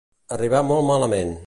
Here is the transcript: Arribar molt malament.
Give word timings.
Arribar 0.37 0.63
molt 0.71 0.87
malament. 0.91 1.37